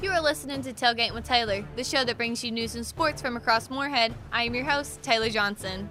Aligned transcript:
You 0.00 0.10
are 0.10 0.22
listening 0.22 0.62
to 0.62 0.72
Tailgate 0.72 1.12
with 1.12 1.24
Taylor, 1.24 1.64
the 1.74 1.82
show 1.82 2.04
that 2.04 2.16
brings 2.16 2.44
you 2.44 2.52
news 2.52 2.76
and 2.76 2.86
sports 2.86 3.20
from 3.20 3.36
across 3.36 3.68
Morehead. 3.68 4.14
I 4.30 4.44
am 4.44 4.54
your 4.54 4.62
host, 4.62 5.02
Taylor 5.02 5.28
Johnson. 5.28 5.88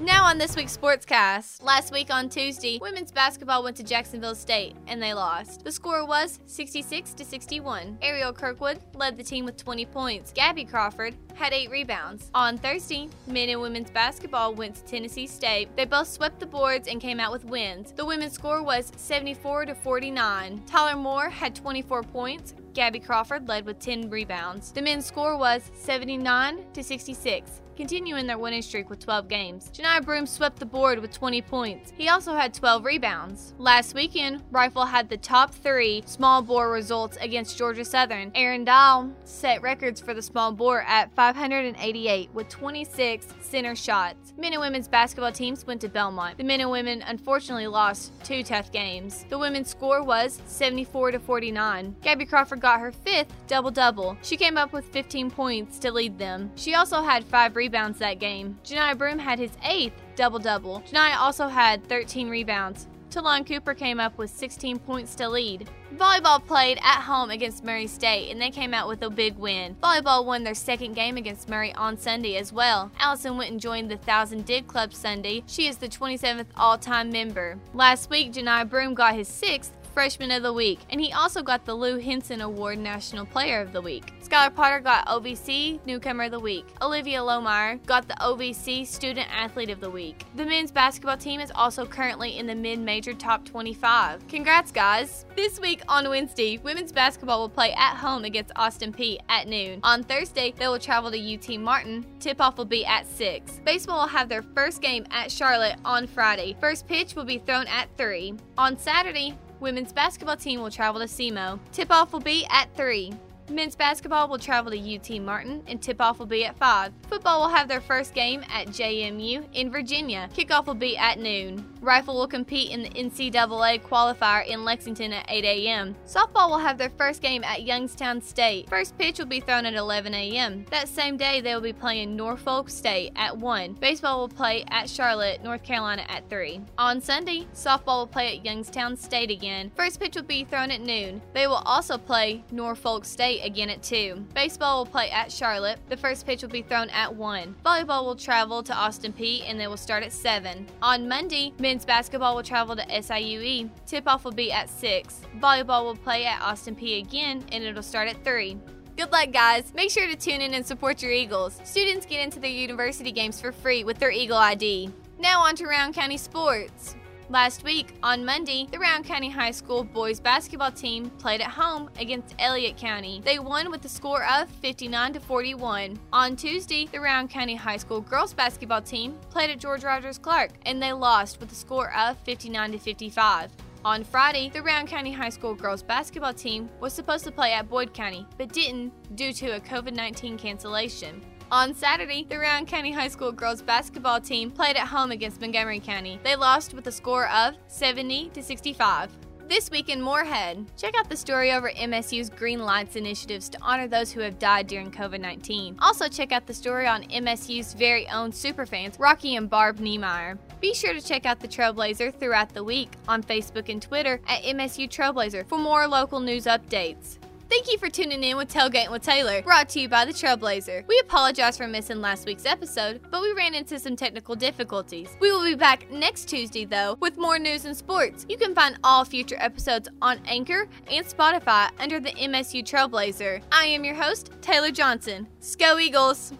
Now 0.00 0.24
on 0.24 0.38
this 0.38 0.56
week's 0.56 0.74
Sportscast. 0.74 1.62
Last 1.62 1.92
week 1.92 2.10
on 2.10 2.30
Tuesday, 2.30 2.78
women's 2.80 3.12
basketball 3.12 3.62
went 3.62 3.76
to 3.76 3.82
Jacksonville 3.82 4.34
State 4.34 4.74
and 4.86 5.00
they 5.00 5.12
lost. 5.12 5.62
The 5.62 5.70
score 5.70 6.06
was 6.06 6.38
66 6.46 7.12
to 7.12 7.22
61. 7.22 7.98
Ariel 8.00 8.32
Kirkwood 8.32 8.80
led 8.94 9.18
the 9.18 9.22
team 9.22 9.44
with 9.44 9.58
20 9.58 9.84
points. 9.84 10.32
Gabby 10.32 10.64
Crawford 10.64 11.14
had 11.34 11.52
8 11.52 11.70
rebounds. 11.70 12.30
On 12.34 12.56
Thursday, 12.56 13.10
men 13.26 13.50
and 13.50 13.60
women's 13.60 13.90
basketball 13.90 14.54
went 14.54 14.76
to 14.76 14.84
Tennessee 14.84 15.26
State. 15.26 15.68
They 15.76 15.84
both 15.84 16.08
swept 16.08 16.40
the 16.40 16.46
boards 16.46 16.88
and 16.88 16.98
came 16.98 17.20
out 17.20 17.30
with 17.30 17.44
wins. 17.44 17.92
The 17.92 18.06
women's 18.06 18.32
score 18.32 18.62
was 18.62 18.90
74 18.96 19.66
to 19.66 19.74
49. 19.74 20.62
Tyler 20.64 20.96
Moore 20.98 21.28
had 21.28 21.54
24 21.54 22.04
points. 22.04 22.54
Gabby 22.72 23.00
Crawford 23.00 23.48
led 23.48 23.66
with 23.66 23.78
10 23.78 24.08
rebounds. 24.08 24.72
The 24.72 24.80
men's 24.80 25.04
score 25.04 25.36
was 25.36 25.70
79 25.74 26.64
to 26.72 26.82
66 26.82 27.60
continuing 27.80 28.26
their 28.26 28.36
winning 28.36 28.60
streak 28.60 28.90
with 28.90 28.98
12 28.98 29.26
games. 29.26 29.70
Janiyah 29.72 30.04
Broome 30.04 30.26
swept 30.26 30.58
the 30.58 30.66
board 30.66 30.98
with 30.98 31.14
20 31.14 31.40
points. 31.40 31.94
He 31.96 32.10
also 32.10 32.34
had 32.34 32.52
12 32.52 32.84
rebounds. 32.84 33.54
Last 33.56 33.94
weekend, 33.94 34.42
Rifle 34.50 34.84
had 34.84 35.08
the 35.08 35.16
top 35.16 35.54
three 35.54 36.02
small 36.04 36.42
bore 36.42 36.70
results 36.70 37.16
against 37.22 37.56
Georgia 37.56 37.86
Southern. 37.86 38.32
Aaron 38.34 38.64
Dahl 38.64 39.10
set 39.24 39.62
records 39.62 39.98
for 39.98 40.12
the 40.12 40.20
small 40.20 40.52
bore 40.52 40.82
at 40.82 41.10
588 41.14 42.28
with 42.34 42.50
26 42.50 43.26
center 43.50 43.74
shots. 43.74 44.32
Men 44.38 44.52
and 44.52 44.62
women's 44.62 44.88
basketball 44.88 45.32
teams 45.32 45.66
went 45.66 45.80
to 45.80 45.88
Belmont. 45.88 46.38
The 46.38 46.44
men 46.44 46.60
and 46.60 46.70
women 46.70 47.02
unfortunately 47.06 47.66
lost 47.66 48.12
two 48.24 48.42
tough 48.42 48.70
games. 48.70 49.26
The 49.28 49.38
women's 49.38 49.68
score 49.68 50.02
was 50.02 50.40
74 50.46 51.12
to 51.12 51.18
49. 51.18 51.96
Gabby 52.00 52.24
Crawford 52.24 52.60
got 52.60 52.80
her 52.80 52.92
fifth 52.92 53.32
double 53.46 53.70
double. 53.70 54.16
She 54.22 54.36
came 54.36 54.56
up 54.56 54.72
with 54.72 54.84
15 54.86 55.30
points 55.30 55.78
to 55.80 55.90
lead 55.90 56.18
them. 56.18 56.50
She 56.54 56.74
also 56.74 57.02
had 57.02 57.24
five 57.24 57.56
rebounds 57.56 57.98
that 57.98 58.20
game. 58.20 58.58
Janiyah 58.64 58.96
Broome 58.96 59.18
had 59.18 59.38
his 59.38 59.52
eighth 59.64 60.00
double 60.14 60.38
double. 60.38 60.82
Janiyah 60.90 61.18
also 61.18 61.48
had 61.48 61.84
13 61.88 62.28
rebounds. 62.28 62.86
Ta'Lon 63.10 63.44
Cooper 63.44 63.74
came 63.74 63.98
up 63.98 64.16
with 64.16 64.30
16 64.30 64.78
points 64.78 65.14
to 65.16 65.28
lead. 65.28 65.68
Volleyball 65.96 66.44
played 66.44 66.78
at 66.78 67.02
home 67.02 67.30
against 67.30 67.64
Murray 67.64 67.88
State 67.88 68.30
and 68.30 68.40
they 68.40 68.50
came 68.50 68.72
out 68.72 68.86
with 68.86 69.02
a 69.02 69.10
big 69.10 69.36
win. 69.36 69.74
Volleyball 69.82 70.24
won 70.24 70.44
their 70.44 70.54
second 70.54 70.94
game 70.94 71.16
against 71.16 71.48
Murray 71.48 71.74
on 71.74 71.96
Sunday 71.96 72.36
as 72.36 72.52
well. 72.52 72.90
Allison 73.00 73.36
went 73.36 73.50
and 73.50 73.60
joined 73.60 73.90
the 73.90 73.96
Thousand 73.96 74.46
Dig 74.46 74.68
Club 74.68 74.94
Sunday. 74.94 75.42
She 75.46 75.66
is 75.66 75.78
the 75.78 75.88
27th 75.88 76.46
all 76.56 76.78
time 76.78 77.10
member. 77.10 77.58
Last 77.74 78.10
week, 78.10 78.32
Janiyah 78.32 78.70
Broome 78.70 78.94
got 78.94 79.14
his 79.14 79.28
sixth 79.28 79.72
Freshman 79.92 80.30
of 80.30 80.42
the 80.42 80.52
Week, 80.52 80.80
and 80.90 81.00
he 81.00 81.12
also 81.12 81.42
got 81.42 81.64
the 81.64 81.74
Lou 81.74 81.98
Henson 81.98 82.40
Award 82.40 82.78
National 82.78 83.26
Player 83.26 83.60
of 83.60 83.72
the 83.72 83.80
Week. 83.80 84.12
Skyelar 84.22 84.54
Potter 84.54 84.80
got 84.80 85.06
OVC 85.06 85.80
Newcomer 85.86 86.24
of 86.24 86.30
the 86.30 86.38
Week. 86.38 86.66
Olivia 86.80 87.18
Lomar 87.18 87.84
got 87.86 88.06
the 88.06 88.14
OVC 88.14 88.86
Student 88.86 89.26
Athlete 89.30 89.70
of 89.70 89.80
the 89.80 89.90
Week. 89.90 90.24
The 90.36 90.44
men's 90.46 90.70
basketball 90.70 91.16
team 91.16 91.40
is 91.40 91.50
also 91.54 91.84
currently 91.84 92.38
in 92.38 92.46
the 92.46 92.54
mid-major 92.54 93.14
top 93.14 93.44
25. 93.44 94.26
Congrats, 94.28 94.70
guys! 94.70 95.26
This 95.34 95.58
week 95.58 95.82
on 95.88 96.08
Wednesday, 96.08 96.58
women's 96.58 96.92
basketball 96.92 97.40
will 97.40 97.48
play 97.48 97.72
at 97.72 97.96
home 97.96 98.24
against 98.24 98.52
Austin 98.56 98.92
Peay 98.92 99.18
at 99.28 99.48
noon. 99.48 99.80
On 99.82 100.04
Thursday, 100.04 100.54
they 100.56 100.68
will 100.68 100.78
travel 100.78 101.10
to 101.10 101.34
UT 101.34 101.58
Martin. 101.58 102.06
Tip-off 102.20 102.58
will 102.58 102.64
be 102.64 102.86
at 102.86 103.06
6. 103.06 103.60
Baseball 103.64 104.00
will 104.00 104.08
have 104.08 104.28
their 104.28 104.42
first 104.42 104.80
game 104.80 105.04
at 105.10 105.30
Charlotte 105.30 105.78
on 105.84 106.06
Friday. 106.06 106.56
First 106.60 106.86
pitch 106.86 107.14
will 107.14 107.24
be 107.24 107.38
thrown 107.38 107.66
at 107.66 107.88
3. 107.96 108.34
On 108.56 108.78
Saturday, 108.78 109.36
women's 109.60 109.92
basketball 109.92 110.36
team 110.36 110.60
will 110.60 110.70
travel 110.70 111.00
to 111.00 111.06
SEMO. 111.06 111.58
Tip-off 111.72 112.12
will 112.12 112.20
be 112.20 112.46
at 112.50 112.74
3. 112.76 113.12
Men's 113.50 113.74
basketball 113.74 114.28
will 114.28 114.38
travel 114.38 114.70
to 114.70 114.78
UT 114.78 115.20
Martin 115.20 115.62
and 115.66 115.82
tip-off 115.82 116.18
will 116.18 116.26
be 116.26 116.44
at 116.44 116.56
5. 116.56 116.92
Football 117.08 117.40
will 117.40 117.48
have 117.48 117.66
their 117.66 117.80
first 117.80 118.14
game 118.14 118.44
at 118.48 118.68
JMU 118.68 119.44
in 119.52 119.72
Virginia. 119.72 120.28
Kickoff 120.32 120.66
will 120.66 120.74
be 120.74 120.96
at 120.96 121.18
noon. 121.18 121.66
Rifle 121.80 122.14
will 122.14 122.28
compete 122.28 122.70
in 122.70 122.82
the 122.82 122.90
NCAA 122.90 123.82
qualifier 123.82 124.46
in 124.46 124.64
Lexington 124.64 125.12
at 125.12 125.26
8 125.28 125.44
a.m. 125.44 125.96
Softball 126.06 126.50
will 126.50 126.58
have 126.58 126.78
their 126.78 126.90
first 126.90 127.22
game 127.22 127.42
at 127.42 127.62
Youngstown 127.62 128.20
State. 128.20 128.68
First 128.68 128.96
pitch 128.98 129.18
will 129.18 129.26
be 129.26 129.40
thrown 129.40 129.66
at 129.66 129.74
11 129.74 130.14
a.m. 130.14 130.64
That 130.70 130.88
same 130.88 131.16
day, 131.16 131.40
they 131.40 131.54
will 131.54 131.60
be 131.60 131.72
playing 131.72 132.14
Norfolk 132.14 132.70
State 132.70 133.12
at 133.16 133.36
1. 133.36 133.74
Baseball 133.74 134.20
will 134.20 134.28
play 134.28 134.64
at 134.68 134.88
Charlotte, 134.88 135.42
North 135.42 135.64
Carolina 135.64 136.04
at 136.08 136.28
3. 136.30 136.60
On 136.78 137.00
Sunday, 137.00 137.46
softball 137.54 138.00
will 138.00 138.06
play 138.06 138.36
at 138.36 138.44
Youngstown 138.44 138.96
State 138.96 139.30
again. 139.30 139.72
First 139.74 139.98
pitch 139.98 140.14
will 140.14 140.22
be 140.22 140.44
thrown 140.44 140.70
at 140.70 140.80
noon. 140.80 141.20
They 141.32 141.46
will 141.46 141.62
also 141.64 141.98
play 141.98 142.44
Norfolk 142.52 143.04
State 143.04 143.39
again 143.44 143.70
at 143.70 143.82
2. 143.82 144.26
Baseball 144.34 144.78
will 144.78 144.90
play 144.90 145.10
at 145.10 145.30
Charlotte. 145.30 145.78
The 145.88 145.96
first 145.96 146.26
pitch 146.26 146.42
will 146.42 146.50
be 146.50 146.62
thrown 146.62 146.90
at 146.90 147.14
1. 147.14 147.56
Volleyball 147.64 148.04
will 148.04 148.16
travel 148.16 148.62
to 148.62 148.74
Austin 148.74 149.12
Peay 149.12 149.42
and 149.48 149.58
they 149.58 149.66
will 149.66 149.76
start 149.76 150.02
at 150.02 150.12
7. 150.12 150.66
On 150.82 151.08
Monday, 151.08 151.52
Men's 151.58 151.84
basketball 151.84 152.34
will 152.36 152.42
travel 152.42 152.76
to 152.76 152.86
SIUE. 152.86 153.70
Tip 153.86 154.06
off 154.06 154.24
will 154.24 154.32
be 154.32 154.52
at 154.52 154.68
6. 154.68 155.20
Volleyball 155.38 155.84
will 155.84 155.96
play 155.96 156.26
at 156.26 156.40
Austin 156.42 156.74
Peay 156.74 156.98
again, 156.98 157.44
and 157.52 157.64
it'll 157.64 157.82
start 157.82 158.08
at 158.08 158.22
3. 158.24 158.58
Good 158.96 159.12
luck, 159.12 159.32
guys. 159.32 159.72
Make 159.74 159.90
sure 159.90 160.06
to 160.06 160.16
tune 160.16 160.42
in 160.42 160.54
and 160.54 160.66
support 160.66 161.02
your 161.02 161.12
Eagles. 161.12 161.58
Students 161.64 162.04
get 162.04 162.22
into 162.22 162.38
their 162.38 162.50
university 162.50 163.12
games 163.12 163.40
for 163.40 163.52
free 163.52 163.82
with 163.82 163.98
their 163.98 164.10
Eagle 164.10 164.36
ID. 164.36 164.90
Now 165.18 165.40
on 165.42 165.56
to 165.56 165.66
Rowan 165.66 165.92
County 165.92 166.16
Sports. 166.16 166.96
Last 167.30 167.62
week, 167.62 167.94
on 168.02 168.24
Monday, 168.24 168.66
the 168.72 168.80
Rowan 168.80 169.04
County 169.04 169.30
High 169.30 169.52
School 169.52 169.84
boys 169.84 170.18
basketball 170.18 170.72
team 170.72 171.10
played 171.10 171.40
at 171.40 171.52
home 171.52 171.88
against 171.96 172.34
Elliott 172.40 172.76
County. 172.76 173.22
They 173.24 173.38
won 173.38 173.70
with 173.70 173.84
a 173.84 173.88
score 173.88 174.26
of 174.26 174.50
59 174.50 175.12
to 175.12 175.20
41. 175.20 175.96
On 176.12 176.34
Tuesday, 176.34 176.88
the 176.90 177.00
Rowan 177.00 177.28
County 177.28 177.54
High 177.54 177.76
School 177.76 178.00
girls 178.00 178.34
basketball 178.34 178.82
team 178.82 179.16
played 179.30 179.48
at 179.48 179.60
George 179.60 179.84
Rogers 179.84 180.18
Clark 180.18 180.50
and 180.66 180.82
they 180.82 180.92
lost 180.92 181.38
with 181.38 181.52
a 181.52 181.54
score 181.54 181.96
of 181.96 182.18
59 182.24 182.72
to 182.72 182.78
55. 182.80 183.52
On 183.84 184.02
Friday, 184.02 184.50
the 184.50 184.60
Rowan 184.60 184.88
County 184.88 185.12
High 185.12 185.28
School 185.28 185.54
girls 185.54 185.84
basketball 185.84 186.34
team 186.34 186.68
was 186.80 186.92
supposed 186.92 187.22
to 187.26 187.30
play 187.30 187.52
at 187.52 187.70
Boyd 187.70 187.94
County, 187.94 188.26
but 188.38 188.52
didn't 188.52 188.92
due 189.14 189.32
to 189.34 189.54
a 189.54 189.60
COVID 189.60 189.94
19 189.94 190.36
cancellation. 190.36 191.22
On 191.52 191.74
Saturday, 191.74 192.24
the 192.28 192.38
Rowan 192.38 192.64
County 192.64 192.92
High 192.92 193.08
School 193.08 193.32
girls 193.32 193.60
basketball 193.60 194.20
team 194.20 194.52
played 194.52 194.76
at 194.76 194.86
home 194.86 195.10
against 195.10 195.40
Montgomery 195.40 195.80
County. 195.80 196.20
They 196.22 196.36
lost 196.36 196.74
with 196.74 196.86
a 196.86 196.92
score 196.92 197.28
of 197.28 197.56
70 197.66 198.28
to 198.28 198.40
65. 198.40 199.10
This 199.48 199.68
week 199.68 199.88
in 199.88 200.00
Morehead, 200.00 200.64
check 200.76 200.94
out 200.96 201.10
the 201.10 201.16
story 201.16 201.50
over 201.50 201.72
MSU's 201.72 202.30
Green 202.30 202.60
Lights 202.60 202.94
initiatives 202.94 203.48
to 203.48 203.58
honor 203.62 203.88
those 203.88 204.12
who 204.12 204.20
have 204.20 204.38
died 204.38 204.68
during 204.68 204.92
COVID 204.92 205.20
19. 205.20 205.78
Also, 205.80 206.06
check 206.06 206.30
out 206.30 206.46
the 206.46 206.54
story 206.54 206.86
on 206.86 207.02
MSU's 207.08 207.74
very 207.74 208.06
own 208.10 208.30
superfans, 208.30 209.00
Rocky 209.00 209.34
and 209.34 209.50
Barb 209.50 209.80
Niemeyer. 209.80 210.38
Be 210.60 210.72
sure 210.72 210.92
to 210.92 211.00
check 211.00 211.26
out 211.26 211.40
the 211.40 211.48
Trailblazer 211.48 212.14
throughout 212.14 212.54
the 212.54 212.62
week 212.62 212.92
on 213.08 213.24
Facebook 213.24 213.68
and 213.68 213.82
Twitter 213.82 214.20
at 214.28 214.44
MSU 214.44 214.88
Trailblazer 214.88 215.44
for 215.48 215.58
more 215.58 215.88
local 215.88 216.20
news 216.20 216.44
updates. 216.44 217.19
Thank 217.50 217.66
you 217.66 217.78
for 217.78 217.90
tuning 217.90 218.22
in 218.22 218.36
with 218.36 218.48
Tailgate 218.48 218.92
with 218.92 219.02
Taylor, 219.02 219.42
brought 219.42 219.68
to 219.70 219.80
you 219.80 219.88
by 219.88 220.04
the 220.04 220.12
Trailblazer. 220.12 220.86
We 220.86 221.00
apologize 221.00 221.56
for 221.56 221.66
missing 221.66 222.00
last 222.00 222.24
week's 222.24 222.46
episode, 222.46 223.00
but 223.10 223.20
we 223.20 223.32
ran 223.32 223.56
into 223.56 223.76
some 223.80 223.96
technical 223.96 224.36
difficulties. 224.36 225.08
We 225.18 225.32
will 225.32 225.42
be 225.42 225.56
back 225.56 225.90
next 225.90 226.26
Tuesday, 226.26 226.64
though, 226.64 226.96
with 227.00 227.18
more 227.18 227.40
news 227.40 227.64
and 227.64 227.76
sports. 227.76 228.24
You 228.28 228.38
can 228.38 228.54
find 228.54 228.78
all 228.84 229.04
future 229.04 229.36
episodes 229.40 229.88
on 230.00 230.20
Anchor 230.28 230.68
and 230.88 231.04
Spotify 231.04 231.70
under 231.80 231.98
the 231.98 232.12
MSU 232.12 232.62
Trailblazer. 232.62 233.42
I 233.50 233.64
am 233.64 233.82
your 233.82 233.96
host, 233.96 234.30
Taylor 234.40 234.70
Johnson. 234.70 235.26
Go 235.58 235.80
Eagles! 235.80 236.32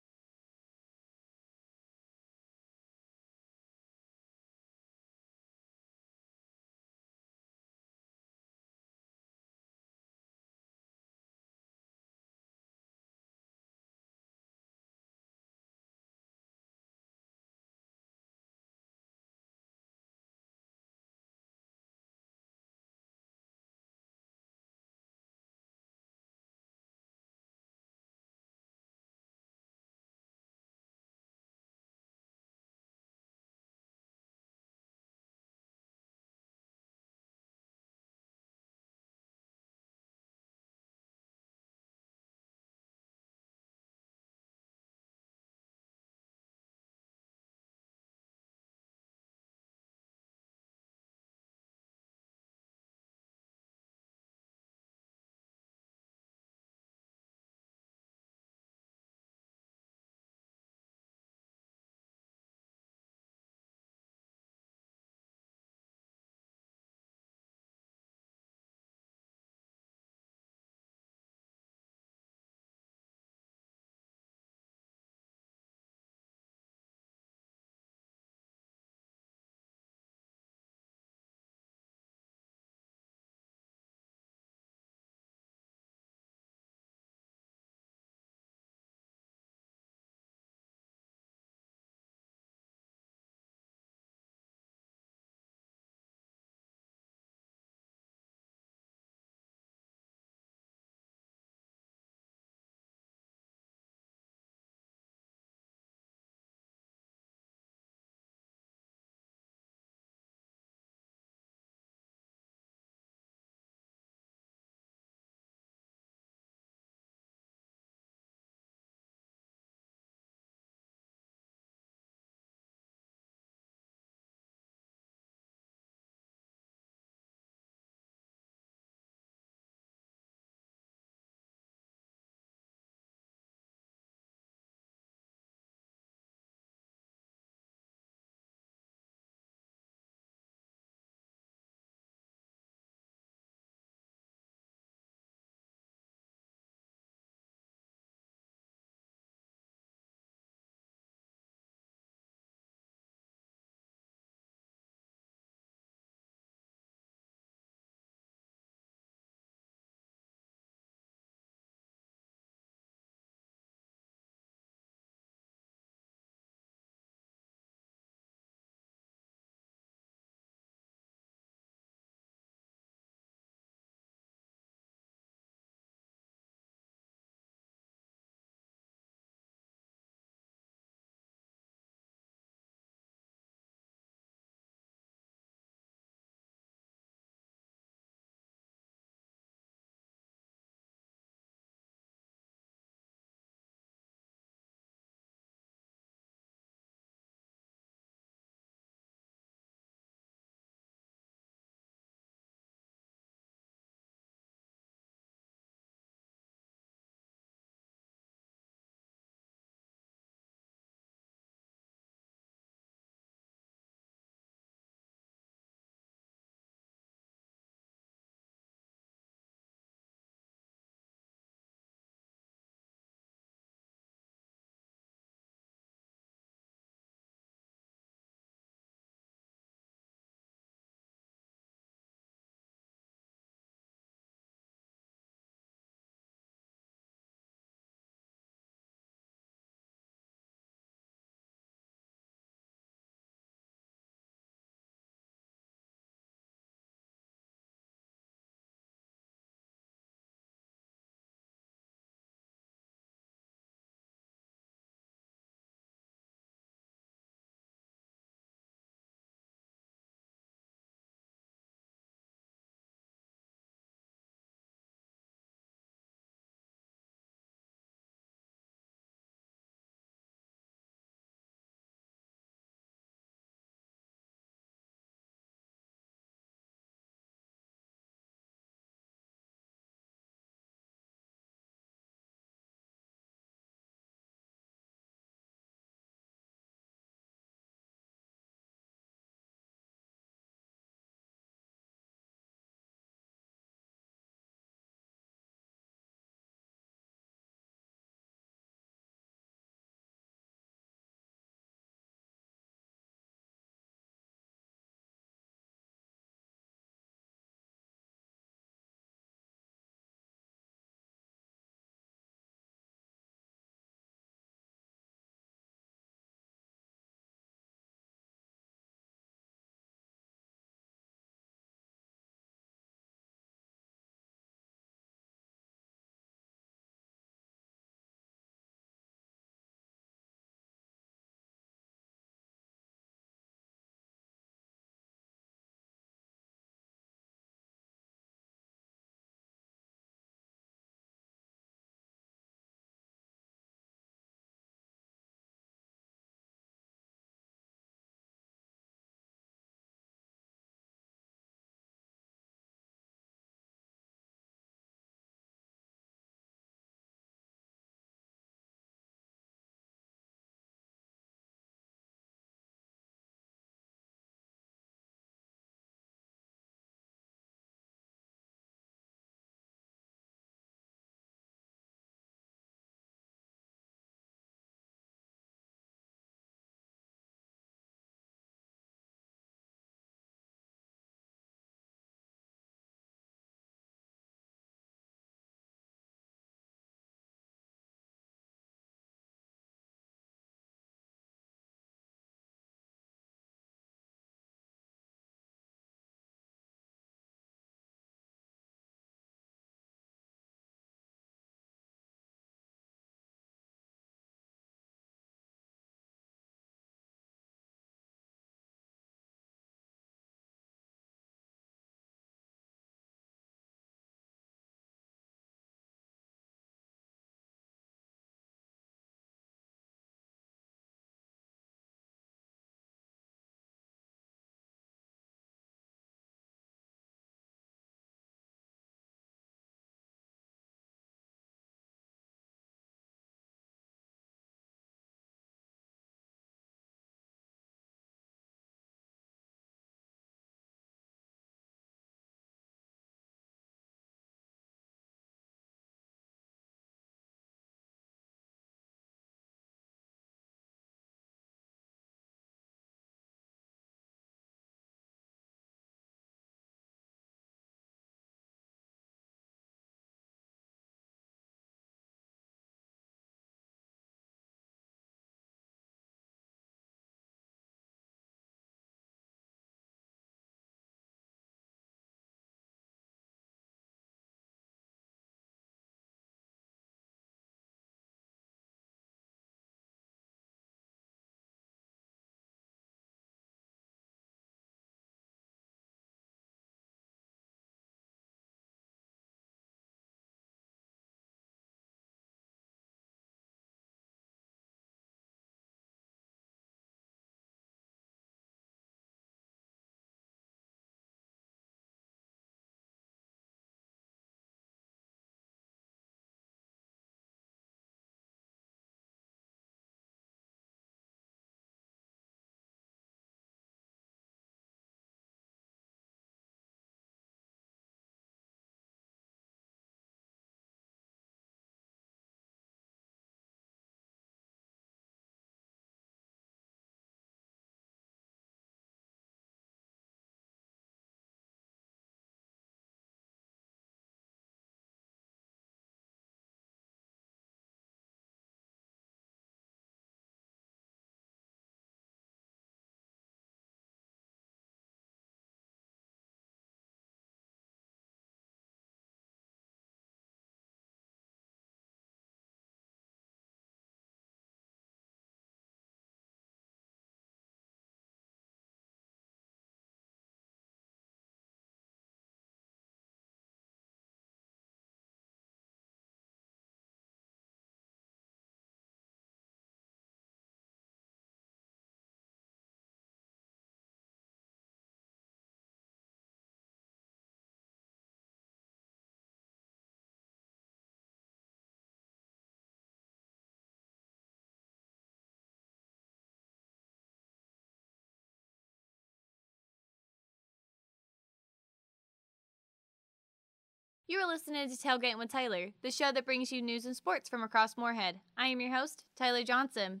You 594.10 594.20
are 594.20 594.26
listening 594.26 594.70
to 594.70 594.74
Tailgate 594.74 595.18
with 595.18 595.30
Tyler, 595.30 595.68
the 595.82 595.90
show 595.90 596.12
that 596.12 596.24
brings 596.24 596.50
you 596.50 596.62
news 596.62 596.86
and 596.86 596.96
sports 596.96 597.28
from 597.28 597.42
across 597.42 597.76
Morehead. 597.76 598.20
I 598.38 598.46
am 598.46 598.58
your 598.58 598.74
host, 598.74 599.04
Tyler 599.14 599.42
Johnson. 599.42 600.00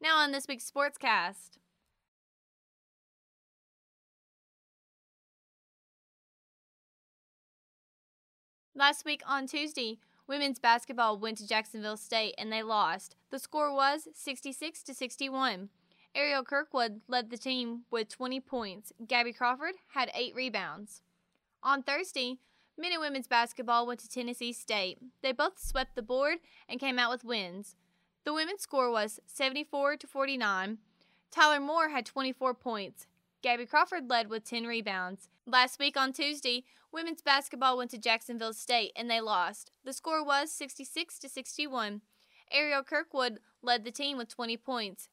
Now 0.00 0.16
on 0.16 0.32
this 0.32 0.48
week's 0.48 0.70
sportscast. 0.70 1.58
Last 8.74 9.04
week 9.04 9.20
on 9.26 9.46
Tuesday, 9.46 9.98
women's 10.30 10.60
basketball 10.60 11.18
went 11.18 11.36
to 11.36 11.46
Jacksonville 11.46 11.96
State 11.96 12.36
and 12.38 12.52
they 12.52 12.62
lost. 12.62 13.16
The 13.30 13.40
score 13.40 13.74
was 13.74 14.06
66 14.14 14.84
to 14.84 14.94
61. 14.94 15.70
Ariel 16.14 16.44
Kirkwood 16.44 17.00
led 17.08 17.30
the 17.30 17.36
team 17.36 17.82
with 17.90 18.08
20 18.08 18.38
points. 18.38 18.92
Gabby 19.04 19.32
Crawford 19.32 19.74
had 19.88 20.08
8 20.14 20.32
rebounds. 20.36 21.02
On 21.64 21.82
Thursday, 21.82 22.38
men 22.78 22.92
and 22.92 23.00
women's 23.00 23.26
basketball 23.26 23.88
went 23.88 23.98
to 24.00 24.08
Tennessee 24.08 24.52
State. 24.52 24.98
They 25.20 25.32
both 25.32 25.58
swept 25.58 25.96
the 25.96 26.02
board 26.02 26.38
and 26.68 26.78
came 26.78 27.00
out 27.00 27.10
with 27.10 27.24
wins. 27.24 27.74
The 28.24 28.32
women's 28.32 28.62
score 28.62 28.92
was 28.92 29.18
74 29.26 29.96
to 29.96 30.06
49. 30.06 30.78
Tyler 31.32 31.60
Moore 31.60 31.88
had 31.88 32.06
24 32.06 32.54
points. 32.54 33.08
Gabby 33.42 33.64
Crawford 33.64 34.10
led 34.10 34.28
with 34.28 34.44
10 34.44 34.64
rebounds. 34.64 35.28
Last 35.46 35.78
week 35.78 35.96
on 35.96 36.12
Tuesday, 36.12 36.64
women's 36.92 37.22
basketball 37.22 37.78
went 37.78 37.90
to 37.92 37.98
Jacksonville 37.98 38.52
State 38.52 38.92
and 38.94 39.10
they 39.10 39.20
lost. 39.20 39.70
The 39.82 39.94
score 39.94 40.22
was 40.22 40.52
66 40.52 41.18
to 41.20 41.28
61. 41.28 42.02
Ariel 42.52 42.82
Kirkwood 42.82 43.38
led 43.62 43.84
the 43.84 43.90
team 43.90 44.18
with 44.18 44.28
20 44.28 44.58
points. 44.58 45.08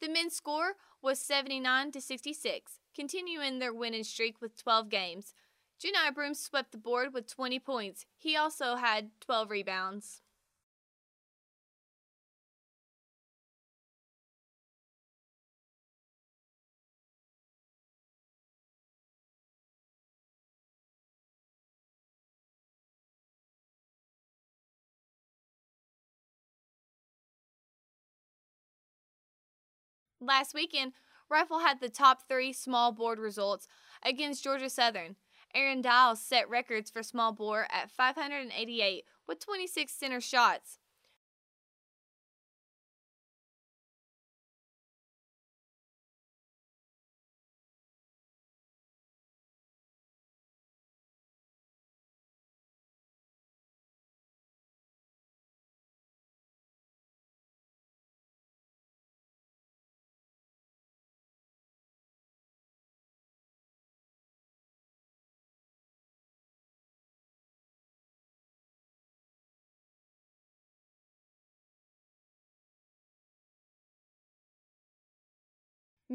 The 0.00 0.08
men's 0.08 0.34
score 0.34 0.74
was 1.02 1.18
79 1.18 1.92
to 1.92 2.00
66, 2.00 2.80
continuing 2.94 3.58
their 3.58 3.72
winning 3.72 4.04
streak 4.04 4.40
with 4.40 4.56
12 4.62 4.88
games. 4.88 5.34
Janiah 5.82 6.14
Broome 6.14 6.34
swept 6.34 6.72
the 6.72 6.78
board 6.78 7.12
with 7.12 7.26
20 7.26 7.58
points. 7.60 8.06
He 8.16 8.36
also 8.36 8.76
had 8.76 9.10
12 9.20 9.50
rebounds. 9.50 10.22
Last 30.26 30.54
weekend, 30.54 30.92
Rifle 31.30 31.60
had 31.60 31.80
the 31.80 31.88
top 31.88 32.22
three 32.28 32.52
small 32.52 32.90
bore 32.90 33.14
results 33.14 33.68
against 34.04 34.42
Georgia 34.42 34.68
Southern. 34.68 35.14
Aaron 35.54 35.80
Dials 35.80 36.20
set 36.20 36.50
records 36.50 36.90
for 36.90 37.04
small 37.04 37.30
bore 37.32 37.68
at 37.70 37.92
588 37.92 39.04
with 39.28 39.38
26 39.38 39.92
center 39.92 40.20
shots. 40.20 40.78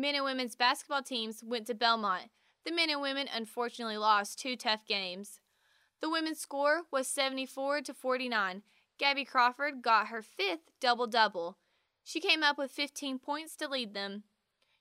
Men 0.02 0.16
and 0.16 0.26
women's 0.26 0.56
basketball 0.56 1.04
teams 1.04 1.44
went 1.44 1.68
to 1.68 1.76
Belmont. 1.76 2.32
The 2.66 2.72
men 2.72 2.90
and 2.90 3.04
women 3.04 3.28
unfortunately 3.32 3.98
lost 3.98 4.40
two 4.40 4.56
tough 4.56 4.88
games. 4.88 5.40
The 6.02 6.10
women's 6.10 6.40
score 6.40 6.86
was 6.92 7.08
74 7.08 7.82
to 7.82 7.94
49. 7.94 8.64
Gabby 8.98 9.24
Crawford 9.24 9.84
got 9.84 10.08
her 10.08 10.24
fifth 10.24 10.72
double 10.80 11.06
double. 11.06 11.60
She 12.04 12.20
came 12.20 12.42
up 12.42 12.58
with 12.58 12.72
15 12.72 13.20
points 13.20 13.56
to 13.58 13.68
lead 13.68 13.94
them. 13.94 14.24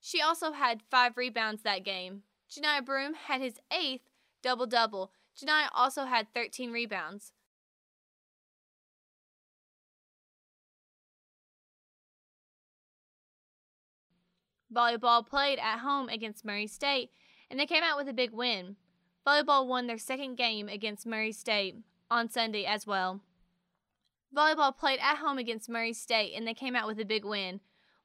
She 0.01 0.23
also 0.23 0.53
had 0.53 0.81
five 0.91 1.19
rebounds 1.19 1.65
that 1.65 1.85
game. 1.85 2.23
Janiah 2.51 2.83
Broome 2.83 3.13
had 3.13 3.43
his 3.43 3.61
eighth 3.71 4.09
double 4.43 4.67
double. 4.67 5.13
Janiah 5.39 5.69
also 5.75 6.07
had 6.07 6.33
13 6.33 6.73
rebounds. 6.73 7.33
Volleyball 14.75 15.27
played 15.27 15.59
at 15.59 15.79
home 15.79 16.09
against 16.09 16.45
Murray 16.45 16.67
State, 16.67 17.11
and 17.51 17.59
they 17.59 17.67
came 17.67 17.83
out 17.83 17.97
with 17.97 18.09
a 18.09 18.13
big 18.13 18.33
win. 18.33 18.77
Volleyball 19.27 19.67
won 19.67 19.87
their 19.87 19.99
second 19.99 20.37
game 20.37 20.69
against 20.69 21.07
Murray 21.07 21.33
State 21.33 21.77
on 22.11 22.29
Sunday 22.29 22.65
as 22.65 22.87
well. 22.87 23.21
Volleyball 24.35 24.77
played 24.77 25.01
at 25.01 25.17
home 25.17 25.39
against 25.39 25.69
Murray 25.69 25.93
State, 25.93 26.35
and 26.37 26.47
they 26.47 26.55
came 26.55 26.77
out 26.77 26.87
with 26.87 27.01
a 27.01 27.05
big 27.05 27.25
win. 27.25 27.61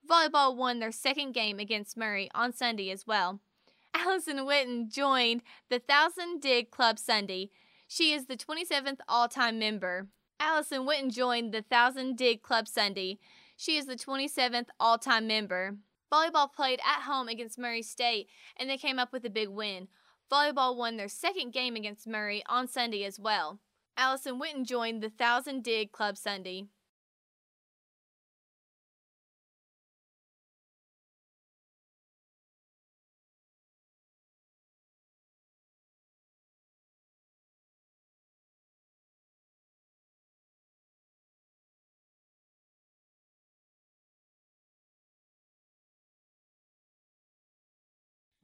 Volleyball 0.10 0.56
won 0.56 0.80
their 0.80 0.92
second 0.92 1.34
game 1.34 1.60
against 1.60 1.98
Murray 1.98 2.30
on 2.34 2.52
Sunday 2.52 2.90
as 2.90 3.06
well. 3.06 3.40
Allison 3.94 4.38
Witten 4.40 4.92
joined 4.92 5.42
the 5.70 5.80
Thousand 5.80 6.42
Dig 6.42 6.72
Club 6.72 7.00
Sunday. 7.00 7.50
She 7.88 8.12
is 8.12 8.26
the 8.26 8.38
27th 8.38 9.00
all 9.08 9.28
time 9.28 9.60
member. 9.60 10.08
Allison 10.40 10.86
Witten 10.86 11.14
joined 11.14 11.54
the 11.54 11.62
Thousand 11.62 12.18
Dig 12.18 12.42
Club 12.42 12.68
Sunday. 12.68 13.20
She 13.56 13.78
is 13.78 13.86
the 13.86 13.96
27th 13.96 14.68
all 14.80 14.98
time 14.98 15.28
member. 15.28 15.78
Volleyball 16.12 16.52
played 16.52 16.80
at 16.80 17.04
home 17.04 17.28
against 17.28 17.60
Murray 17.60 17.82
State 17.82 18.28
and 18.58 18.70
they 18.70 18.78
came 18.78 19.00
up 19.00 19.12
with 19.12 19.26
a 19.26 19.30
big 19.30 19.50
win. 19.50 19.88
Volleyball 20.32 20.76
won 20.76 20.98
their 20.98 21.08
second 21.08 21.54
game 21.54 21.76
against 21.76 22.08
Murray 22.08 22.44
on 22.48 22.68
Sunday 22.68 23.04
as 23.04 23.20
well. 23.20 23.60
Allison 23.98 24.40
Witten 24.40 24.66
joined 24.66 25.02
the 25.02 25.10
Thousand 25.10 25.64
Dig 25.64 25.92
Club 25.92 26.18
Sunday. 26.18 26.66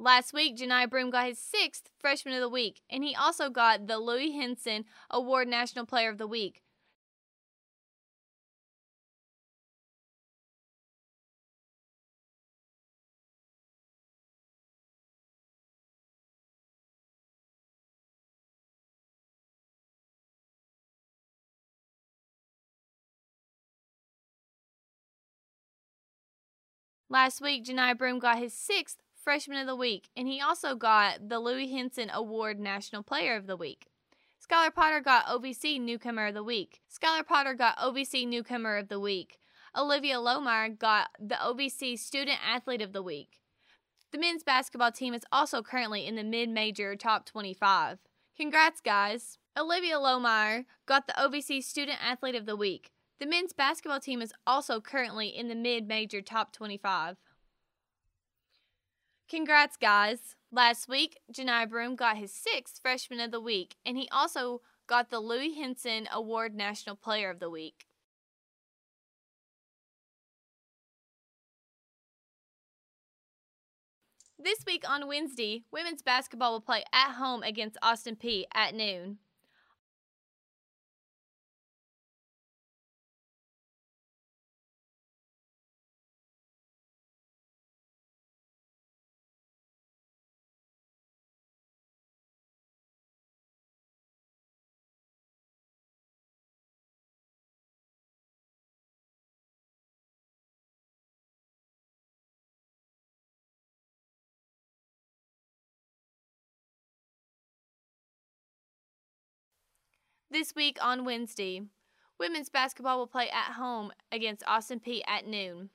Last 0.01 0.33
week, 0.33 0.57
Janiah 0.57 0.89
Broome 0.89 1.11
got 1.11 1.27
his 1.27 1.37
sixth 1.37 1.87
Freshman 1.99 2.33
of 2.33 2.41
the 2.41 2.49
Week, 2.49 2.81
and 2.89 3.03
he 3.03 3.13
also 3.13 3.51
got 3.51 3.85
the 3.85 3.99
Louis 3.99 4.31
Henson 4.31 4.85
Award 5.11 5.47
National 5.47 5.85
Player 5.85 6.09
of 6.09 6.17
the 6.17 6.25
Week. 6.25 6.63
Last 27.07 27.39
week, 27.39 27.65
Janiah 27.65 27.95
Broome 27.95 28.17
got 28.17 28.39
his 28.39 28.55
sixth 28.55 29.03
Freshman 29.23 29.59
of 29.59 29.67
the 29.67 29.75
Week, 29.75 30.09
and 30.17 30.27
he 30.27 30.41
also 30.41 30.75
got 30.75 31.29
the 31.29 31.39
Louis 31.39 31.71
Henson 31.71 32.09
Award 32.11 32.59
National 32.59 33.03
Player 33.03 33.35
of 33.35 33.45
the 33.45 33.55
Week. 33.55 33.87
Skyelar 34.41 34.73
Potter 34.73 34.99
got 34.99 35.27
OVC 35.27 35.79
Newcomer 35.79 36.27
of 36.27 36.33
the 36.33 36.43
Week. 36.43 36.81
Skyelar 36.91 37.25
Potter 37.25 37.53
got 37.53 37.77
OVC 37.77 38.27
Newcomer 38.27 38.77
of 38.77 38.89
the 38.89 38.99
Week. 38.99 39.37
Olivia 39.77 40.15
Lomar 40.15 40.77
got 40.77 41.09
the 41.19 41.35
OVC 41.35 41.97
Student 41.97 42.39
Athlete 42.45 42.81
of 42.81 42.93
the 42.93 43.03
Week. 43.03 43.39
The 44.11 44.17
men's 44.17 44.43
basketball 44.43 44.91
team 44.91 45.13
is 45.13 45.23
also 45.31 45.61
currently 45.61 46.05
in 46.05 46.15
the 46.15 46.23
mid 46.23 46.49
major 46.49 46.95
top 46.95 47.25
25. 47.25 47.99
Congrats, 48.35 48.81
guys! 48.81 49.37
Olivia 49.57 49.95
Lomar 49.95 50.65
got 50.85 51.07
the 51.07 51.13
OVC 51.13 51.63
Student 51.63 51.99
Athlete 52.03 52.35
of 52.35 52.45
the 52.45 52.55
Week. 52.55 52.91
The 53.19 53.27
men's 53.27 53.53
basketball 53.53 53.99
team 53.99 54.21
is 54.21 54.33
also 54.47 54.81
currently 54.81 55.27
in 55.27 55.47
the 55.47 55.55
mid 55.55 55.87
major 55.87 56.21
top 56.21 56.51
25. 56.51 57.17
Congrats, 59.31 59.77
guys! 59.77 60.35
Last 60.51 60.89
week, 60.89 61.21
Janai 61.31 61.69
Broome 61.69 61.95
got 61.95 62.17
his 62.17 62.33
sixth 62.33 62.81
Freshman 62.81 63.21
of 63.21 63.31
the 63.31 63.39
Week, 63.39 63.77
and 63.85 63.97
he 63.97 64.09
also 64.11 64.59
got 64.87 65.09
the 65.09 65.21
Louis 65.21 65.53
Henson 65.53 66.09
Award 66.11 66.53
National 66.53 66.97
Player 66.97 67.29
of 67.29 67.39
the 67.39 67.49
Week. 67.49 67.85
This 74.37 74.65
week 74.67 74.83
on 74.85 75.07
Wednesday, 75.07 75.63
women's 75.71 76.01
basketball 76.01 76.51
will 76.51 76.59
play 76.59 76.83
at 76.91 77.13
home 77.13 77.41
against 77.41 77.77
Austin 77.81 78.17
Peay 78.17 78.43
at 78.53 78.75
noon. 78.75 79.19
This 110.31 110.55
week 110.55 110.77
on 110.81 111.03
Wednesday, 111.03 111.63
women's 112.17 112.47
basketball 112.47 112.97
will 112.97 113.07
play 113.07 113.29
at 113.29 113.55
home 113.55 113.91
against 114.13 114.47
Austin 114.47 114.79
Peay 114.79 115.01
at 115.05 115.27
noon. 115.27 115.71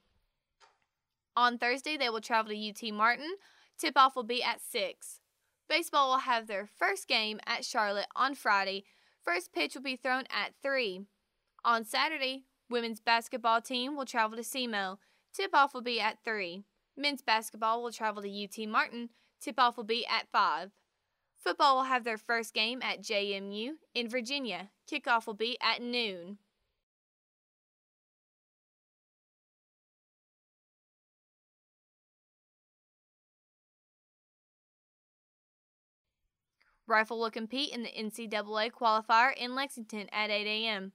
On 1.36 1.58
Thursday, 1.58 1.98
they 1.98 2.08
will 2.08 2.22
travel 2.22 2.52
to 2.52 2.70
UT 2.70 2.94
Martin. 2.94 3.34
Tip 3.78 3.98
off 3.98 4.16
will 4.16 4.22
be 4.22 4.42
at 4.42 4.62
6. 4.62 5.20
Baseball 5.68 6.08
will 6.08 6.20
have 6.20 6.46
their 6.46 6.66
first 6.66 7.06
game 7.06 7.38
at 7.46 7.66
Charlotte 7.66 8.06
on 8.16 8.34
Friday. 8.34 8.84
First 9.22 9.52
pitch 9.52 9.74
will 9.74 9.82
be 9.82 9.94
thrown 9.94 10.24
at 10.30 10.54
3. 10.62 11.02
On 11.62 11.84
Saturday, 11.84 12.44
women's 12.70 13.00
basketball 13.00 13.60
team 13.60 13.94
will 13.94 14.06
travel 14.06 14.38
to 14.38 14.42
SEMO. 14.42 14.96
Tip 15.34 15.54
off 15.54 15.74
will 15.74 15.82
be 15.82 16.00
at 16.00 16.24
3. 16.24 16.64
Men's 16.96 17.20
basketball 17.20 17.82
will 17.82 17.92
travel 17.92 18.22
to 18.22 18.44
UT 18.44 18.66
Martin. 18.66 19.10
Tip 19.38 19.60
off 19.60 19.76
will 19.76 19.84
be 19.84 20.06
at 20.06 20.28
5. 20.32 20.70
Football 21.46 21.76
will 21.76 21.84
have 21.84 22.02
their 22.02 22.18
first 22.18 22.54
game 22.54 22.82
at 22.82 23.00
JMU 23.00 23.74
in 23.94 24.08
Virginia. 24.08 24.70
Kickoff 24.90 25.28
will 25.28 25.34
be 25.34 25.56
at 25.62 25.80
noon. 25.80 26.38
Rifle 36.88 37.20
will 37.20 37.30
compete 37.30 37.72
in 37.72 37.84
the 37.84 37.90
NCAA 37.90 38.72
qualifier 38.72 39.32
in 39.36 39.54
Lexington 39.54 40.08
at 40.10 40.30
8 40.30 40.48
a.m. 40.48 40.90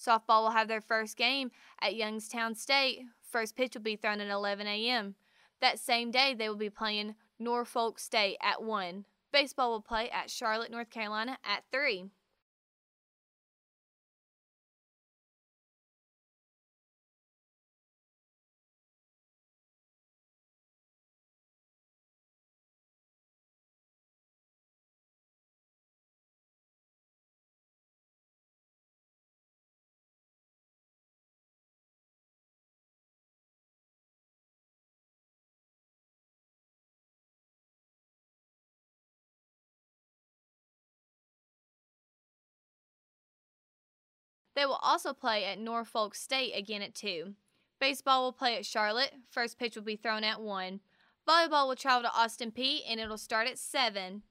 Softball 0.00 0.42
will 0.42 0.50
have 0.50 0.68
their 0.68 0.80
first 0.80 1.16
game 1.16 1.50
at 1.82 1.94
Youngstown 1.94 2.54
State. 2.54 3.02
First 3.22 3.54
pitch 3.56 3.74
will 3.74 3.82
be 3.82 3.96
thrown 3.96 4.20
at 4.20 4.30
11 4.30 4.66
a.m. 4.66 5.14
That 5.60 5.78
same 5.78 6.10
day, 6.10 6.34
they 6.34 6.48
will 6.48 6.56
be 6.56 6.70
playing 6.70 7.14
Norfolk 7.38 7.98
State 7.98 8.38
at 8.42 8.62
1. 8.62 9.04
Baseball 9.32 9.70
will 9.70 9.82
play 9.82 10.08
at 10.10 10.30
Charlotte, 10.30 10.70
North 10.70 10.90
Carolina 10.90 11.38
at 11.44 11.64
3. 11.70 12.06
They 44.54 44.66
will 44.66 44.80
also 44.82 45.12
play 45.12 45.44
at 45.44 45.58
Norfolk 45.58 46.14
State 46.14 46.52
again 46.52 46.82
at 46.82 46.94
2. 46.94 47.34
Baseball 47.80 48.24
will 48.24 48.32
play 48.32 48.56
at 48.56 48.66
Charlotte. 48.66 49.12
First 49.30 49.58
pitch 49.58 49.76
will 49.76 49.82
be 49.82 49.96
thrown 49.96 50.24
at 50.24 50.40
1. 50.40 50.80
Volleyball 51.28 51.68
will 51.68 51.76
travel 51.76 52.02
to 52.02 52.14
Austin 52.14 52.50
Peay 52.50 52.80
and 52.88 52.98
it'll 53.00 53.16
start 53.16 53.46
at 53.46 53.58
7. 53.58 54.22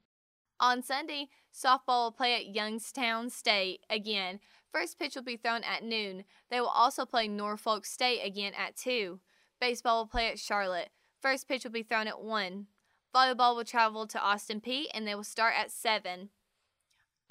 On 0.59 0.83
Sunday, 0.83 1.29
softball 1.53 2.05
will 2.05 2.11
play 2.11 2.35
at 2.35 2.53
Youngstown 2.53 3.29
State 3.29 3.81
again. 3.89 4.39
First 4.71 4.99
pitch 4.99 5.15
will 5.15 5.23
be 5.23 5.37
thrown 5.37 5.63
at 5.63 5.83
noon. 5.83 6.25
They 6.51 6.59
will 6.59 6.67
also 6.67 7.05
play 7.05 7.27
Norfolk 7.27 7.85
State 7.85 8.21
again 8.21 8.53
at 8.57 8.75
2. 8.75 9.19
Baseball 9.59 10.01
will 10.01 10.07
play 10.07 10.29
at 10.29 10.39
Charlotte. 10.39 10.89
First 11.21 11.47
pitch 11.47 11.63
will 11.63 11.71
be 11.71 11.83
thrown 11.83 12.07
at 12.07 12.21
1. 12.21 12.67
Volleyball 13.15 13.55
will 13.55 13.65
travel 13.65 14.05
to 14.05 14.21
Austin 14.21 14.61
Peay 14.61 14.85
and 14.93 15.07
they 15.07 15.15
will 15.15 15.23
start 15.23 15.53
at 15.57 15.71
7. 15.71 16.29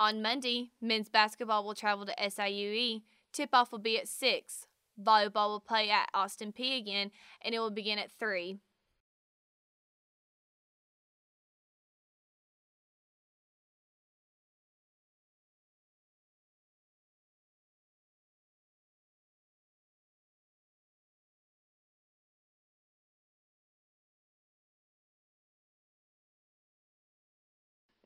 On 0.00 0.22
Monday, 0.22 0.70
men's 0.80 1.08
basketball 1.08 1.64
will 1.64 1.74
travel 1.74 2.06
to 2.06 2.14
SIUE. 2.14 3.02
Tip 3.32 3.50
off 3.52 3.72
will 3.72 3.80
be 3.80 3.98
at 3.98 4.06
6. 4.06 4.66
Volleyball 5.00 5.48
will 5.48 5.60
play 5.60 5.90
at 5.90 6.08
Austin 6.14 6.52
Peay 6.52 6.78
again, 6.78 7.10
and 7.42 7.52
it 7.54 7.58
will 7.58 7.70
begin 7.70 7.98
at 7.98 8.12
3. 8.12 8.58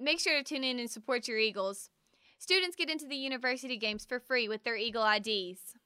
Make 0.00 0.20
sure 0.20 0.37
to 0.37 0.44
tune 0.44 0.64
in 0.64 0.78
and 0.78 0.90
support 0.90 1.28
your 1.28 1.38
Eagles. 1.38 1.90
Students 2.38 2.76
get 2.76 2.90
into 2.90 3.07
the 3.07 3.16
university 3.16 3.76
games 3.76 4.05
for 4.05 4.18
free 4.18 4.48
with 4.48 4.64
their 4.64 4.76
Eagle 4.76 5.07
IDs. 5.07 5.76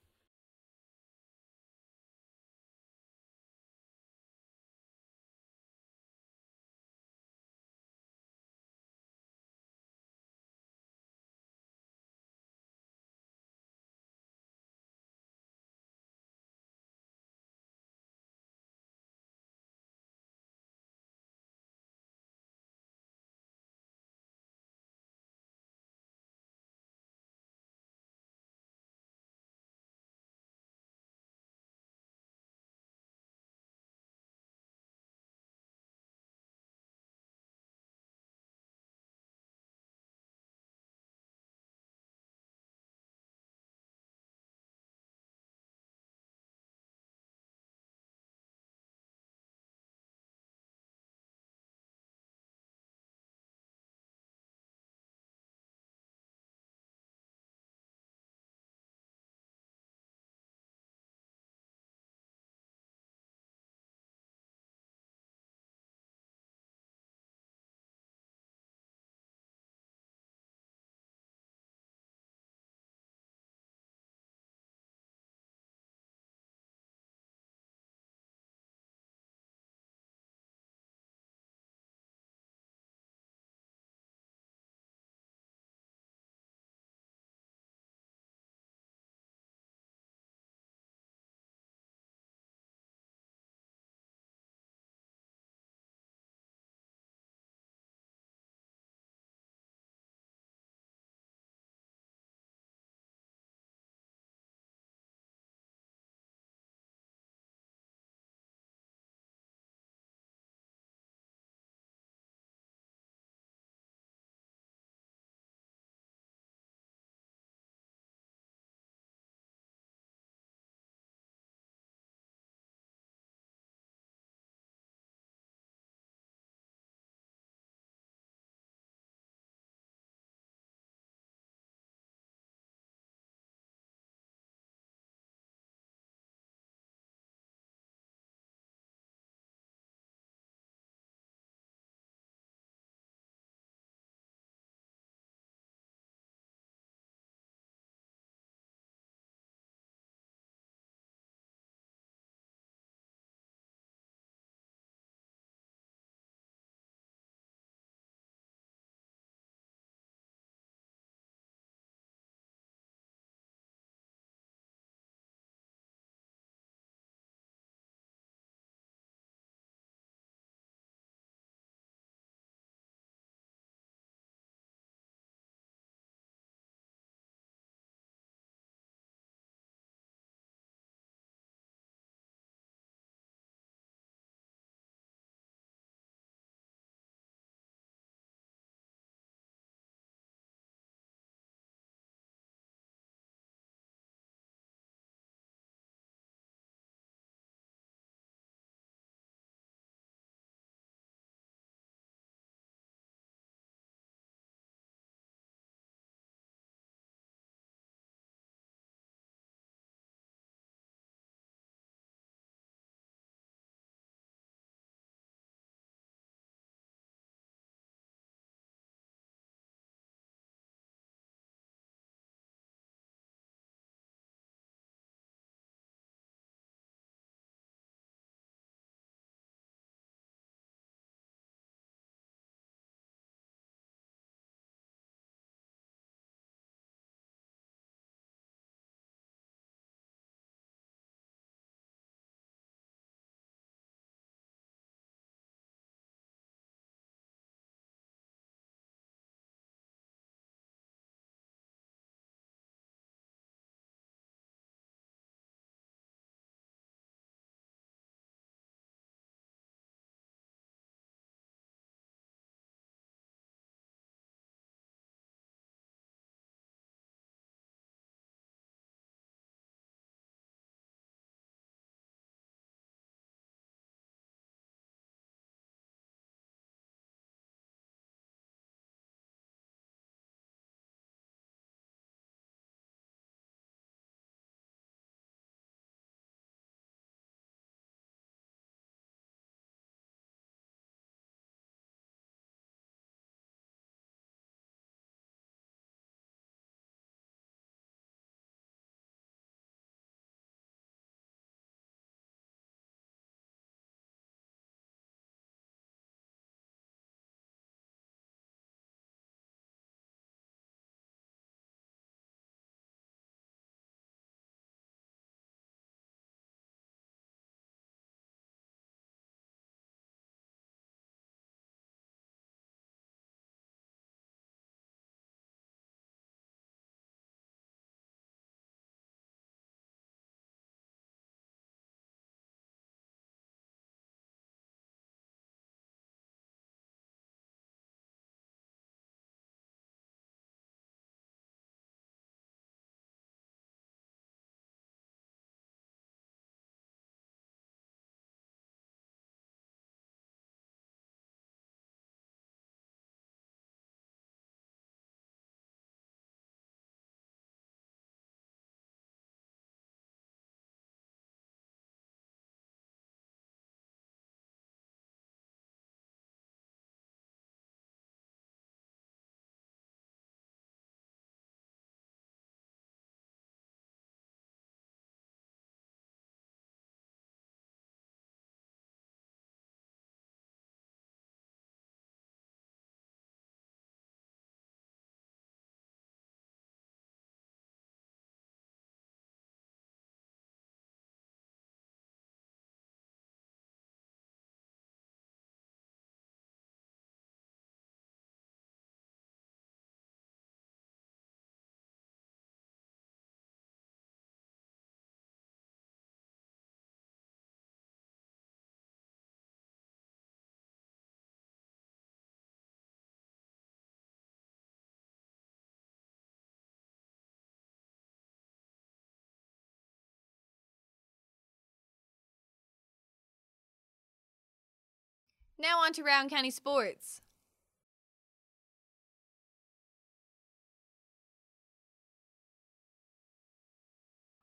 Now 425.58 425.78
on 425.78 425.92
to 425.94 426.02
Rowan 426.02 426.28
County 426.28 426.50
sports. 426.50 427.22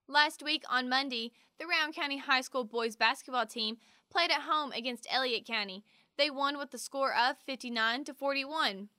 Last 0.08 0.44
week 0.44 0.64
on 0.70 0.90
Monday, 0.90 1.32
the 1.60 1.66
Rowan 1.66 1.94
County 1.94 2.18
High 2.18 2.42
School 2.42 2.64
boys 2.64 2.96
basketball 2.96 3.46
team 3.46 3.78
played 4.12 4.32
at 4.32 4.42
home 4.42 4.72
against 4.72 5.08
Elliott 5.10 5.46
County. 5.46 5.84
They 6.18 6.30
won 6.30 6.58
with 6.58 6.72
the 6.72 6.78
score 6.78 7.14
of 7.16 7.38
59 7.38 8.04
to 8.06 8.14
41. 8.14 8.90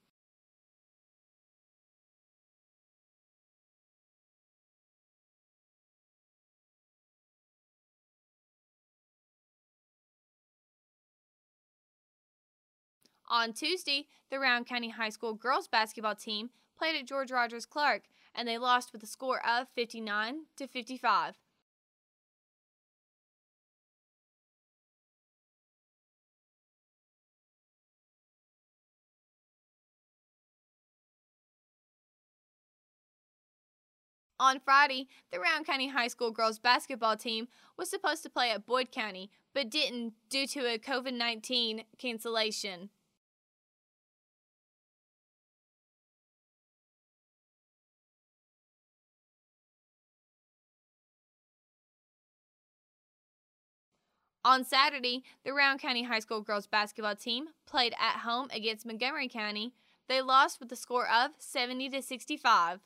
On 13.29 13.53
Tuesday, 13.53 14.07
the 14.31 14.39
Rowan 14.39 14.65
County 14.65 14.91
High 14.91 15.09
School 15.09 15.35
girls 15.35 15.67
basketball 15.67 16.15
team 16.15 16.51
played 16.77 16.97
at 16.97 17.07
George 17.07 17.31
Rogers 17.31 17.65
Clark 17.65 18.03
and 18.35 18.47
they 18.47 18.59
lost 18.59 18.93
with 18.93 19.03
a 19.03 19.07
score 19.07 19.41
of 19.47 19.69
59 19.75 20.47
to 20.57 20.67
55. 20.67 21.35
On 34.41 34.61
Friday, 34.61 35.09
the 35.33 35.39
Rowan 35.39 35.65
County 35.65 35.89
High 35.89 36.09
School 36.09 36.31
girls 36.31 36.59
basketball 36.59 37.17
team 37.17 37.49
was 37.79 37.89
supposed 37.89 38.23
to 38.25 38.29
play 38.29 38.51
at 38.51 38.67
Boyd 38.67 38.91
County, 38.91 39.31
but 39.55 39.71
didn't 39.71 40.13
due 40.29 40.47
to 40.49 40.67
a 40.67 40.79
COVID 40.79 41.15
19 41.15 41.85
cancellation. 41.97 42.91
On 54.47 54.63
Saturday, 54.63 55.23
the 55.43 55.55
Rowan 55.55 55.79
County 55.79 56.03
High 56.03 56.19
School 56.19 56.43
girls 56.43 56.67
basketball 56.67 57.17
team 57.17 57.49
played 57.65 57.95
at 57.99 58.19
home 58.19 58.49
against 58.53 58.85
Montgomery 58.85 59.27
County. 59.27 59.73
They 60.07 60.21
lost 60.21 60.61
with 60.61 60.71
a 60.71 60.77
score 60.77 61.09
of 61.09 61.31
70 61.39 61.89
to 61.89 62.03
65. 62.03 62.81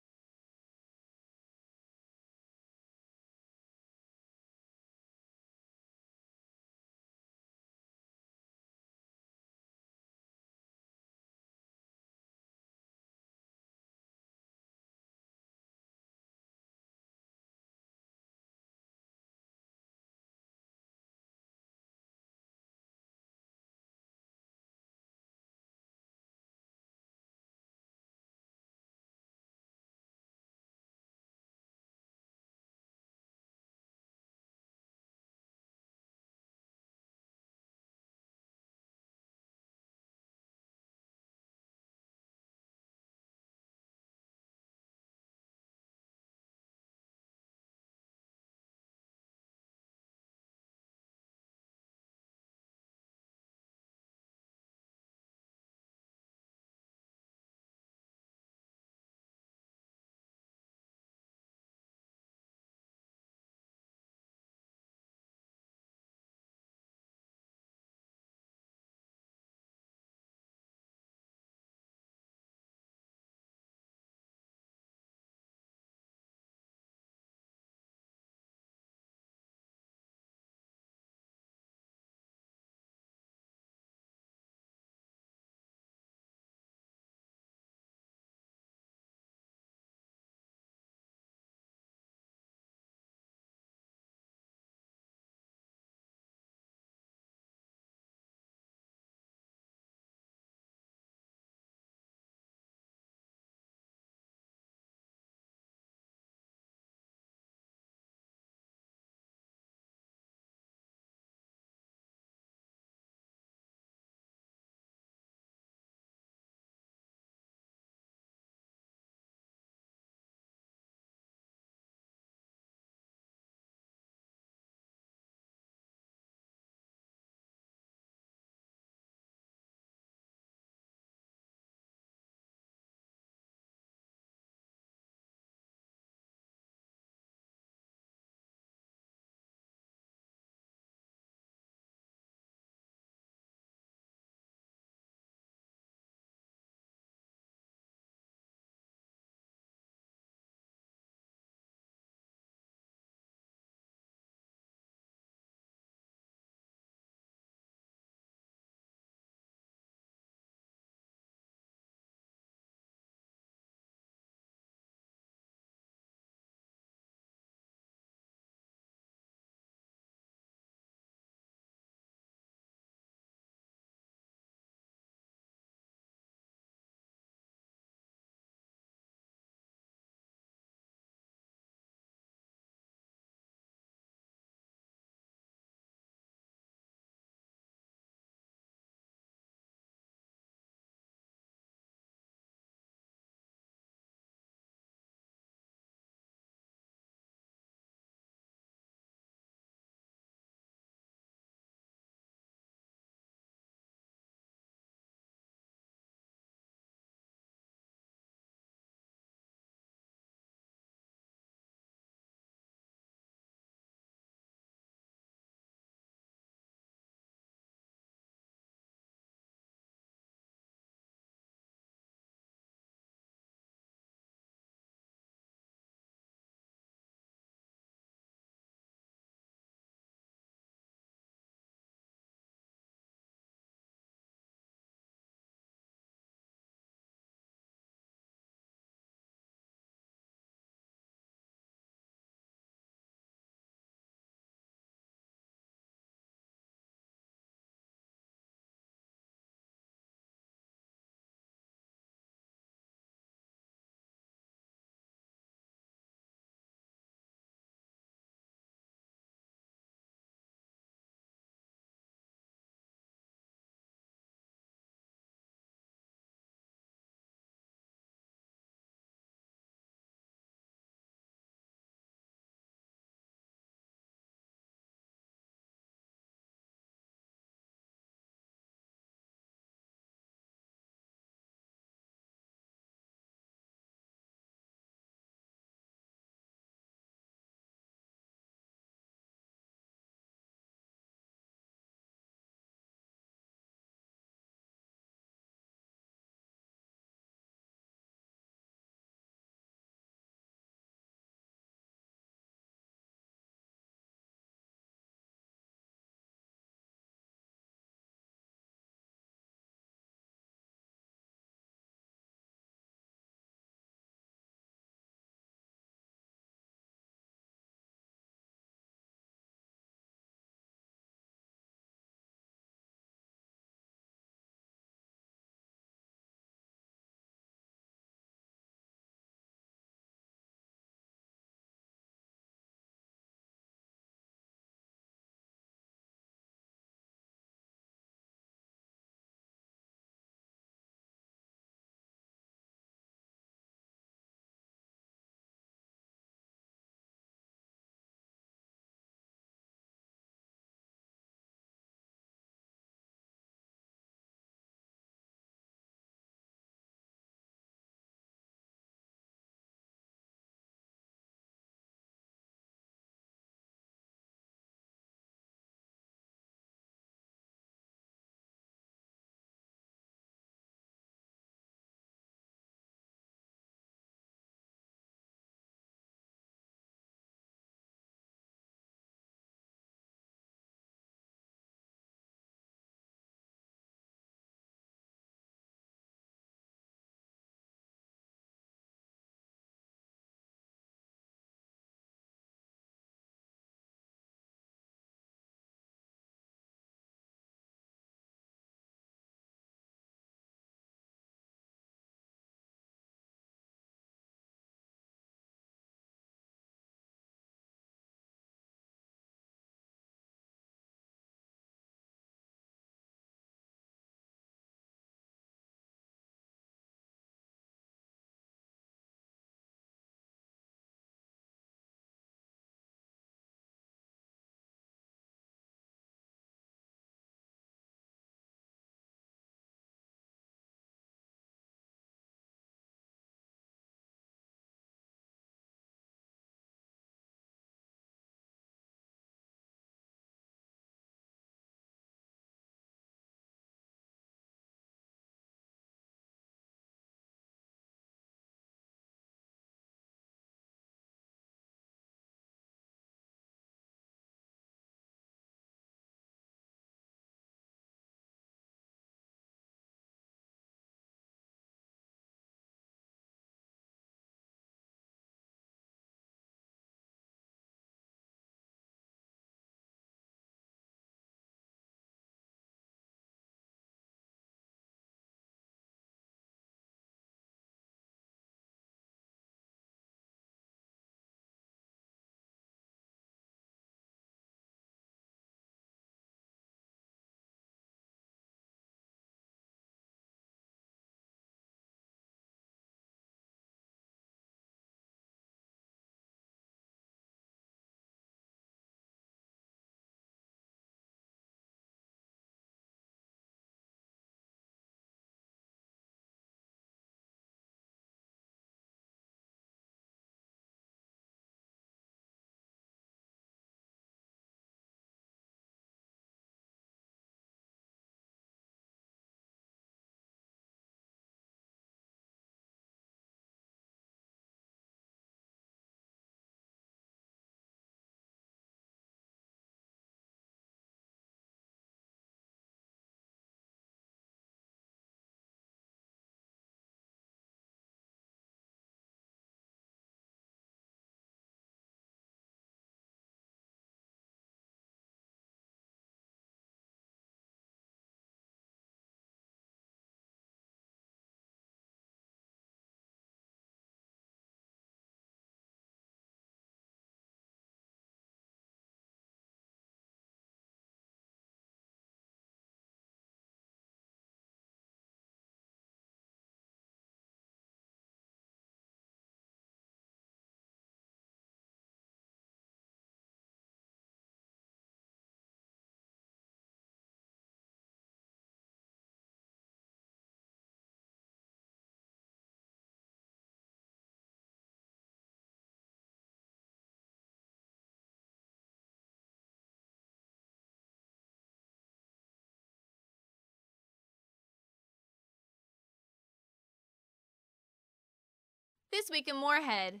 This 598.96 599.10
week 599.10 599.28
in 599.28 599.36
Morehead. 599.36 600.00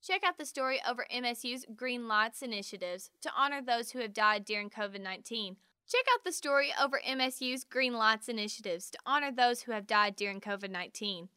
Check 0.00 0.22
out 0.22 0.38
the 0.38 0.46
story 0.46 0.80
over 0.88 1.08
MSU's 1.12 1.66
Green 1.74 2.06
Lights 2.06 2.40
initiatives 2.40 3.10
to 3.22 3.32
honor 3.36 3.60
those 3.60 3.90
who 3.90 3.98
have 3.98 4.14
died 4.14 4.44
during 4.44 4.70
COVID 4.70 5.00
19. 5.00 5.56
Check 5.90 6.04
out 6.14 6.22
the 6.24 6.30
story 6.30 6.72
over 6.80 7.00
MSU's 7.04 7.64
Green 7.64 7.94
Lights 7.94 8.28
initiatives 8.28 8.90
to 8.90 8.98
honor 9.04 9.32
those 9.32 9.62
who 9.62 9.72
have 9.72 9.88
died 9.88 10.14
during 10.14 10.40
COVID 10.40 10.70
19. 10.70 11.30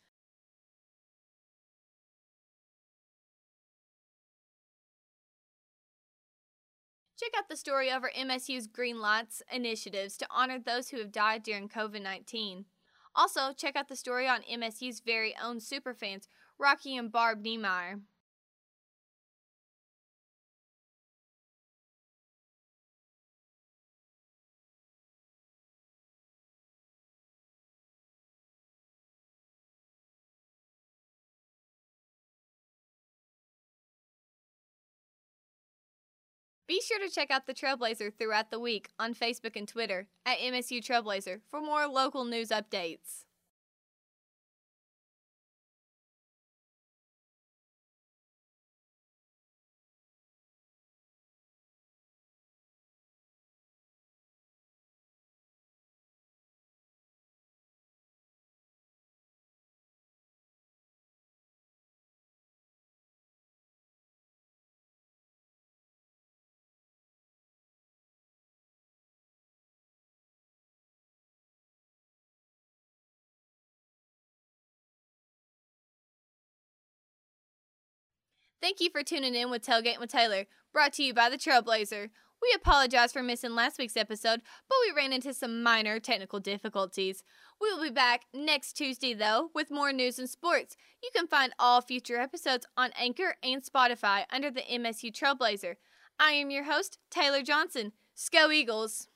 Check 7.19 7.31
out 7.35 7.49
the 7.49 7.57
story 7.57 7.91
over 7.91 8.11
MSU's 8.15 8.67
Green 8.67 8.99
Lights 8.99 9.41
initiatives 9.51 10.17
to 10.17 10.27
honor 10.29 10.59
those 10.59 10.89
who 10.89 10.99
have 10.99 11.11
died 11.11 11.41
during 11.41 11.67
COVID 11.67 12.03
19. 12.03 12.65
Also, 13.15 13.53
check 13.53 13.75
out 13.75 13.87
the 13.87 13.95
story 13.95 14.27
on 14.27 14.43
MSU's 14.43 14.99
very 14.99 15.35
own 15.41 15.57
superfans, 15.57 16.27
Rocky 16.59 16.95
and 16.95 17.11
Barb 17.11 17.41
Niemeyer. 17.41 18.01
Be 36.67 36.81
sure 36.81 36.99
to 36.99 37.09
check 37.09 37.31
out 37.31 37.47
the 37.47 37.53
Trailblazer 37.53 38.13
throughout 38.13 38.51
the 38.51 38.59
week 38.59 38.89
on 38.99 39.13
Facebook 39.13 39.55
and 39.55 39.65
Twitter 39.65 40.07
at 40.25 40.39
MSU 40.39 40.85
Trailblazer 40.85 41.39
for 41.49 41.61
more 41.61 41.87
local 41.87 42.25
news 42.25 42.49
updates. 42.49 43.23
Thank 78.59 78.79
you 78.79 78.89
for 78.89 79.03
tuning 79.03 79.35
in 79.35 79.51
with 79.51 79.63
Tailgate 79.63 79.99
with 79.99 80.11
Taylor, 80.11 80.45
brought 80.73 80.93
to 80.93 81.03
you 81.03 81.13
by 81.13 81.29
the 81.29 81.37
Trailblazer. 81.37 82.09
We 82.41 82.53
apologize 82.55 83.13
for 83.13 83.21
missing 83.21 83.53
last 83.53 83.77
week's 83.77 83.95
episode, 83.95 84.41
but 84.67 84.77
we 84.85 84.95
ran 84.95 85.13
into 85.13 85.33
some 85.33 85.61
minor 85.61 85.99
technical 85.99 86.39
difficulties. 86.39 87.23
We 87.61 87.71
will 87.71 87.83
be 87.83 87.91
back 87.91 88.21
next 88.33 88.73
Tuesday, 88.73 89.13
though, 89.13 89.51
with 89.53 89.69
more 89.69 89.91
news 89.91 90.17
and 90.17 90.29
sports. 90.29 90.75
You 91.03 91.09
can 91.15 91.27
find 91.27 91.53
all 91.59 91.81
future 91.81 92.17
episodes 92.17 92.65
on 92.75 92.91
Anchor 92.99 93.35
and 93.43 93.63
Spotify 93.63 94.23
under 94.31 94.49
the 94.49 94.61
MSU 94.61 95.11
Trailblazer. 95.11 95.75
I 96.19 96.31
am 96.31 96.49
your 96.49 96.63
host, 96.63 96.97
Taylor 97.11 97.43
Johnson. 97.43 97.91
Sco 98.15 98.49
Eagles! 98.49 99.07